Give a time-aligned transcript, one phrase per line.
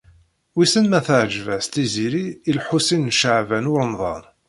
[0.55, 4.23] Wissen ma teɛjeb-as Tiziri i Lḥusin n Caɛban u Ṛemḍan.